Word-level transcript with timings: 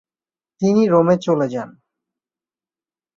তিনি 0.61 0.81
রোমে 0.87 1.15
চলে 1.17 1.47
যান। 1.47 1.69